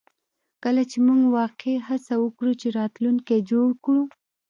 [0.63, 4.03] کله چې موږ واقعیا هڅه وکړو چې راتلونکی جوړ کړو